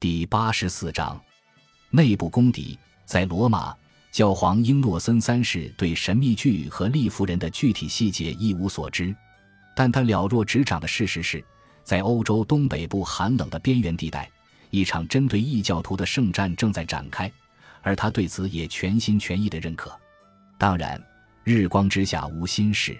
[0.00, 1.20] 第八十四章，
[1.90, 2.78] 内部公敌。
[3.04, 3.76] 在罗马，
[4.10, 9.14] 教皇英诺森三世对神秘剧和利夫人的具体细节一无所知，
[9.76, 11.44] 但他了若指掌的事实是，
[11.84, 14.26] 在欧洲东北部寒冷的边缘地带，
[14.70, 17.30] 一场针对异教徒的圣战正在展开，
[17.82, 19.94] 而他对此也全心全意的认可。
[20.56, 20.98] 当然，
[21.44, 22.98] 日光之下无新事。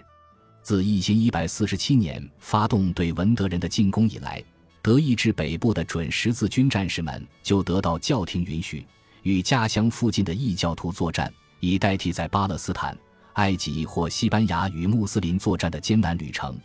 [0.61, 4.43] 自一千一百四十七年发动对文德人的进攻以来。
[4.83, 8.83] 德意志北部的准十字军战士们就得到教廷允许，
[9.21, 12.97] 与家乡附近的异教徒作战，以代替在巴勒斯坦、
[13.33, 16.57] 埃及或西班牙与穆斯林作战的艰难旅程。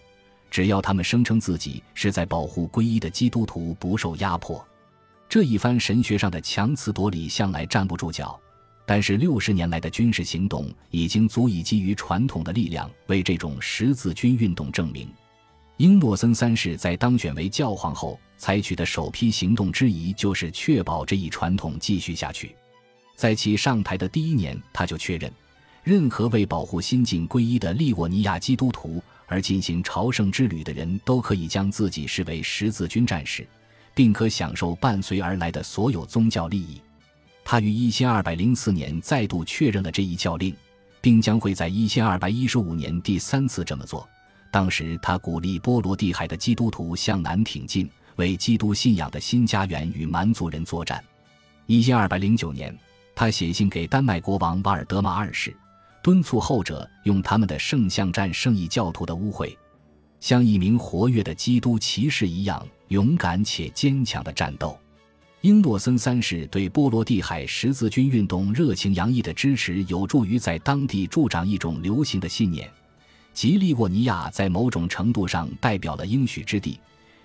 [0.50, 4.66] 只要他们声称自己是在保护皈依的基督徒不受压迫，
[5.28, 8.40] 这一番神学上的强词夺理向来站不住脚。
[8.86, 15.10] 但是六十年来的军事行动已经足以基于传统的力量为这种十字军运动证明。
[15.78, 22.56] 英诺森三世在当选为教皇后采取的首批行动之一，就是确保这一传统继续下去。
[23.14, 25.30] 在其上台的第一年，他就确认，
[25.84, 33.46] 任何为保护新晋皈依的利沃尼亚基督徒而进行朝圣之旅的人都可以将自己视为十字军战士，
[33.94, 36.80] 并可享受伴随而来的所有宗教利益。
[37.44, 40.56] 他于一千二百零四年再度确认了这一教令，
[41.02, 44.08] 并将会在一千二百一十五年第三次这么做。
[44.56, 51.04] 当时，他鼓励波罗的海的基督徒向南挺进，为基督信仰的新家园与蛮族人作战。
[51.66, 52.74] 一千二百零九年，
[53.14, 55.54] 他写信给丹麦国王瓦尔德玛二世，
[56.02, 59.54] 敦促后者用他们的圣像战胜异教徒的污秽，
[60.20, 64.74] 像一名活跃的基督骑士一样勇敢且坚强的战斗。
[65.42, 72.66] 英诺森三世对波罗的海十字军运动热情洋溢的支持，有助于在当地助长一种流行的信念。
[73.36, 76.80] 吉利沃尼亚在某种程度上代表了应许之地，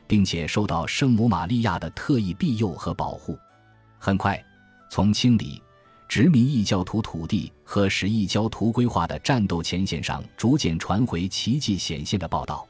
[0.08, 3.40] 并且受到圣母玛利亚的特意庇佑和保护。
[3.98, 4.38] 很快，
[4.89, 5.64] 从清理、
[6.09, 12.67] 殖民异教徒土地和使异教徒规划的战斗前线上逐渐传回奇迹显现的报道。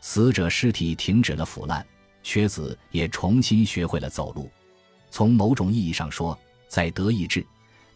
[0.00, 1.84] 死者尸体停止了腐烂，
[2.22, 4.48] 瘸子也重新学会了走路。
[5.10, 7.44] 从某种意义上说，在德意志、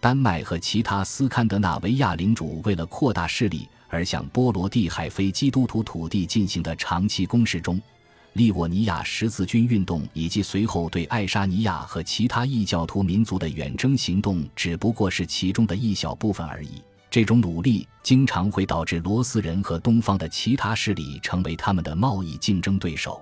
[0.00, 3.68] 丹麦和其他斯堪的纳维亚领主为了扩大势力。
[3.90, 7.78] 而向波罗的海非基督徒土地进行的长期攻势中，
[8.34, 16.80] 利沃尼亚十字军运动以及随后对爱沙尼亚和其他异教徒民族的远征行动只不过是其中的一小部分而已。
[17.10, 23.20] 这种努力经常会导致罗斯人和东方的其他势力成为他们的贸易竞争对手，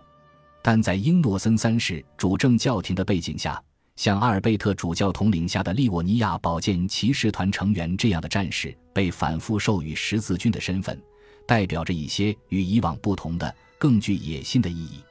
[0.60, 3.60] 但在英诺森三世主政教廷的背景下。
[3.98, 10.96] 像阿尔贝特主教统领下的利沃尼亚保健骑士团成员这样的战士，被反复授予十字军的身份，
[11.44, 15.02] 代表着一些与以往不同的、更具野心的意义。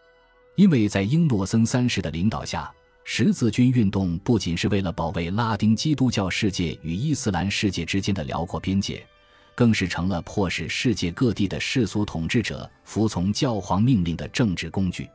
[0.55, 2.71] 因为在英诺森三世的领导下，
[3.03, 9.05] 十字军运动不仅是为了保卫拉丁基督教世界与伊斯兰世界之间的辽阔边界，
[9.53, 15.09] 更是成了迫使世界各地的世俗统治者服从教皇命令的政治工具。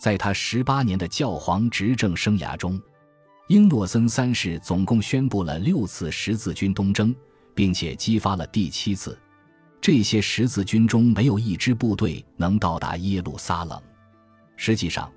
[0.00, 2.82] 在他十八年的教皇执政生涯中，
[3.48, 7.14] 英诺森三世总共宣布了六次十字军东征，
[7.54, 9.18] 并且激发了第七次。
[9.82, 13.78] 这些十字军中没有一支部队能到达耶路撒冷。
[14.56, 15.12] 实际上，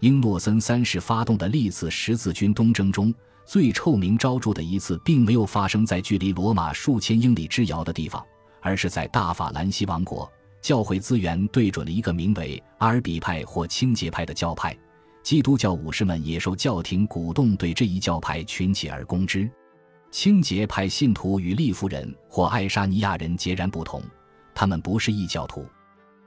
[0.00, 3.14] 英诺森三世发动的历次十字军东征中，
[3.46, 8.22] 最臭名昭著的一次，并没有发生在距离罗马数千英里之遥的地方，
[8.60, 10.30] 而是在大法兰西王国。
[10.60, 14.76] 教会资源对准了一个名为阿尔比派或清洁派的教派。
[15.22, 19.48] 基督教武士们也受教廷鼓动，对这一教派群起而攻之。
[20.10, 24.02] 清洁派信徒与利夫人或爱沙尼亚人截然不同，
[24.54, 25.64] 他们不是异教徒，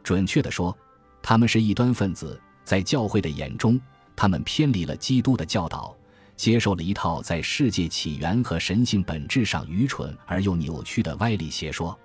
[0.03, 0.75] 准确地说，
[1.21, 2.39] 他们是异端分子。
[2.63, 3.77] 在教会的眼中，
[4.15, 5.93] 他们偏离了基督的教导，
[6.37, 11.97] 接受了一套在世界起源和神性本质上愚蠢而又扭曲的歪理邪说。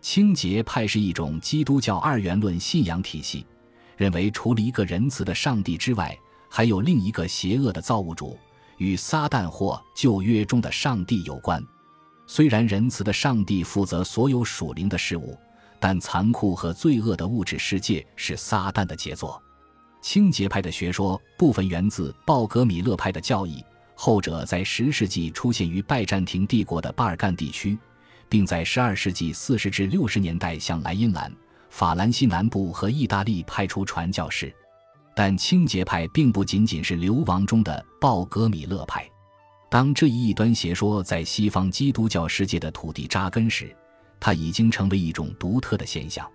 [0.00, 3.44] 清洁派是一种基督教二元论信仰体系，
[3.96, 6.16] 认为除了一个仁慈的上帝之外，
[6.56, 8.34] 还有另一个邪恶的造物主，
[8.78, 11.62] 与撒旦或旧约中的上帝有关。
[12.26, 15.36] 虽然仁慈的上帝负责所有属灵的事物，
[15.78, 19.38] 但残酷和罪恶的物质世界是撒旦的杰作。
[20.00, 23.62] 清洁派的学说部分源自鲍格米勒派的教义，
[23.94, 27.78] 后者在十世纪出现于拜占庭帝国的巴尔干地区，
[28.30, 31.30] 并在十二世纪四十至六十年代向莱茵兰、
[31.68, 34.50] 法兰西南部和意大利派出传教士。
[35.16, 39.10] 但清洁派并不仅仅是流亡中的鲍格米勒派。
[39.70, 43.74] 当这一异端邪说在西方基督教世界的土地扎根时，
[44.20, 46.30] 它已经成为一种独特的现象。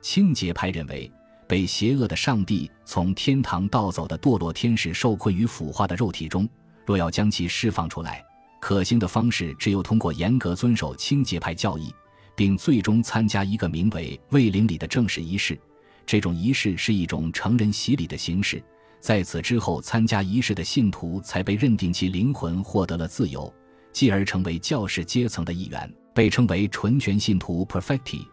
[0.00, 1.10] 清洁派认为，
[1.48, 6.48] 被邪恶的上帝从天堂盗走的堕落天使受困于腐化的肉体中。
[6.86, 8.24] 若要将其释放出来，
[8.60, 11.92] 可行的方式只有通过严格遵守清洁派教义，
[12.36, 15.58] 并最终参加一个名为“卫灵礼”的正式仪式。
[16.04, 18.62] 这种仪式是一种成人洗礼的形式。
[19.00, 23.52] 在此之后，参加仪式的信徒才被认定其灵魂获得了自由，
[23.92, 28.24] 继而成为教士阶层的一员，被称为纯全信徒 （perfecti）。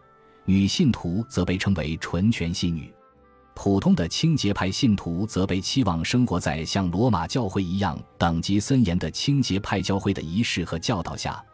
[0.44, 2.92] 女信徒则被称为纯全信女。
[3.54, 11.44] 普通的清洁派信徒则被期望生活在像罗马教会一样等级森严的清洁派教会的仪式和教导下，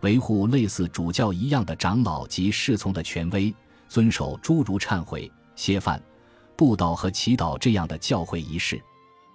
[0.00, 3.54] 维护类似主教一样的长老及侍从的权威，
[3.86, 5.30] 遵守诸如忏悔、
[5.62, 6.02] 歇饭。
[6.56, 8.82] 布道和祈祷这样的教会仪式，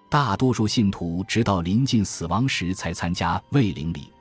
[0.09, 4.11] 大多数信徒直到临近死亡时才参加卫灵礼，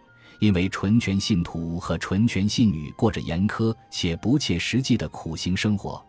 [0.41, 6.00] 因为纯全信徒和纯全信女过着严苛且不切实际的苦行生活，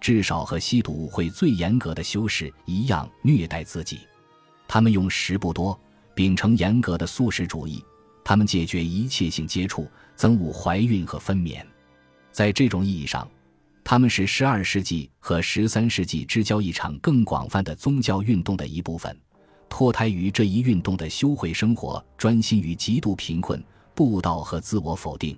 [0.00, 4.00] 至少和吸毒会最严格的修士一样虐待自己。
[4.66, 5.78] 他们用食不多，
[6.14, 7.84] 秉承严格的素食主义，
[8.24, 11.62] 他们戒绝一切性接触，憎恶怀孕和分娩。
[12.30, 13.28] 在这种意义上。
[13.84, 19.16] 他们是十二世纪和十三世纪之交一场更广泛的宗教运动的一部分。
[19.68, 23.62] 脱胎于这一运动的修会生活，专心于极度贫困、
[23.94, 25.36] 布道和自我否定。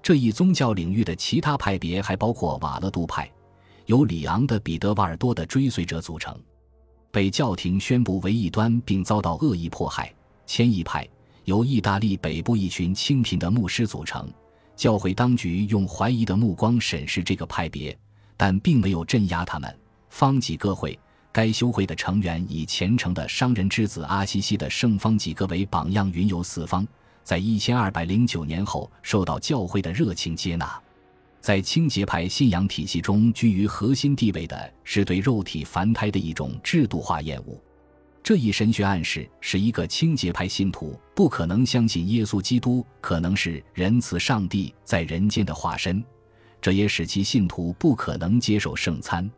[0.00, 3.30] 这一宗教领域的其他派别还包括瓦勒杜派，
[3.86, 6.38] 由里昂的彼得瓦尔多的追随者组成，
[7.10, 10.14] 被教廷宣布为异端并遭到恶意迫害。
[10.46, 11.08] 迁移派
[11.44, 14.30] 由意大利北部一群清贫的牧师组成。
[14.76, 17.96] 教会当局用怀疑的目光审视这个派别，
[18.36, 19.78] 但并没有镇压他们。
[20.10, 20.98] 方济各会，
[21.32, 26.86] 该修会的成员以虔诚的商人之子阿西西的圣方济各为榜样，云游四方。
[27.22, 30.80] 在一千二百零九年后，受到教会的热情接纳。
[31.40, 37.60] 在清洁派信仰体系中，居于核心地位的是对肉体凡胎的一种制度化厌恶。
[38.24, 46.02] 这一神学暗示是一个清洁派信徒不可能相信耶稣基督可能是仁慈上帝在人间的化身，
[46.58, 49.30] 这也使其信徒不可能接受圣餐。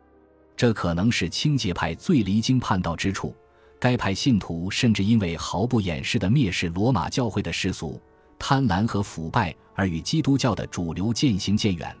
[0.55, 3.35] 这可能是清洁派最离经叛道之处。
[3.77, 8.01] 该派信徒甚至因为毫不掩饰地蔑视罗马教会的世俗、
[8.39, 11.93] 贪婪和腐败，而与基督教的主流渐行渐远。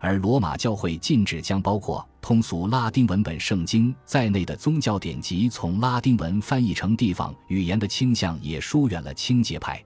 [0.00, 9.82] 而罗马教会禁止将包括通俗拉丁文本圣经在内的宗教典籍从拉丁文翻译成地方语言的倾向也疏远了清洁派。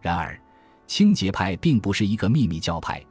[0.00, 0.38] 然而，
[0.86, 3.02] 清洁派并不是一个秘密教派，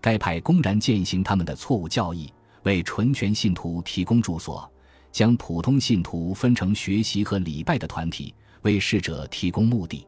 [0.00, 2.32] 该派公然践行他们的错误教义，
[2.64, 4.70] 为纯全信徒提供住所，
[5.12, 10.06] 将普通信徒分成学习和礼拜的团体，为逝者提供墓地。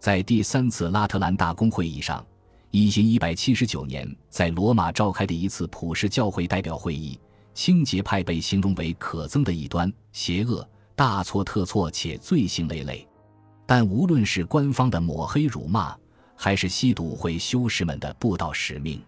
[0.00, 2.24] 在第三次拉特兰大公会议上。
[2.70, 7.18] 一行一百七十九年，在罗马召开的一次普世教会代表会议，
[7.54, 13.06] 清洁派被形容为可憎的一端、邪恶、大错特错且罪行累累。
[13.64, 15.96] 但无论是官方的抹黑辱骂，
[16.34, 19.00] 还是吸毒会修士们的布道使命，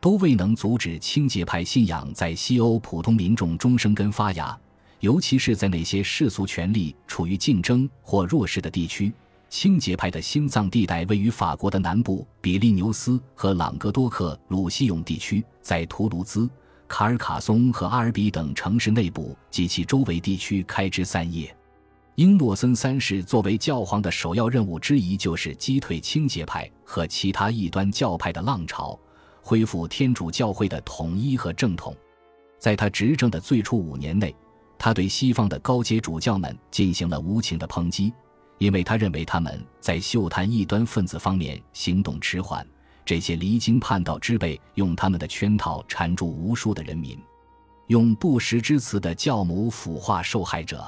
[0.00, 4.58] 都未能阻止清洁派信仰在西欧普通民众中生根发芽，
[5.00, 9.12] 尤其是在那些世俗权力处于竞争或弱势的地区。
[9.48, 16.50] 清洁派的心脏地带位于法国的南部，比利牛斯和朗格多克鲁西永地区，在图卢兹、
[16.88, 21.54] 卡尔卡松和阿尔比等城市内部及其周围地区开枝散叶。
[22.16, 28.98] 英诺森三世作为教皇的首要任务之一，就是击退清洁派和其他异端教派的浪潮，
[29.42, 31.94] 恢复天主教会的统一和正统。
[32.58, 34.34] 在他执政的最初五年内，
[34.78, 38.12] 他对西方的高阶主教们进行了无情的抨击。
[38.58, 42.66] 因为他认为他们在嗅探异端分子方面行动迟缓，
[43.04, 47.18] 这些离经叛道之辈用他们的圈套缠住无数的人民，
[47.88, 50.84] 用不实之词的教母腐化受害者。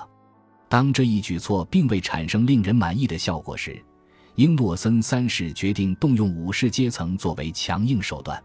[0.69, 3.81] 当这一举措并未产生令人满意的效果时，
[4.35, 8.43] 英诺森三世决定动用武士阶层作为强硬手段。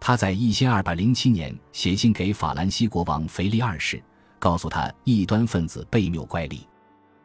[0.00, 4.02] 他在一千二百零七年写信给法兰西国王腓力二世，
[4.38, 6.60] 告诉他异端分子悖谬乖戾。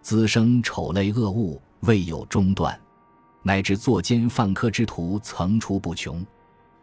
[0.07, 2.79] 滋生丑类恶物未有中断，
[3.43, 6.25] 乃至作奸犯科之徒层出不穷。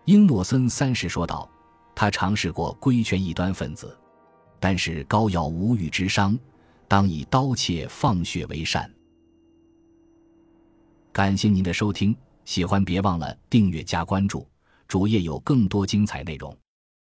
[0.04, 1.48] 英诺森三世说道
[1.96, 3.98] ：“他尝试过规劝异端分子，
[4.60, 6.38] 但是膏药无语之伤，
[6.86, 8.92] 当以刀切放血为善。”
[11.10, 12.14] 感谢您的收听，
[12.44, 14.46] 喜欢别忘了订阅加关注，
[14.86, 16.54] 主页有更多精彩内容。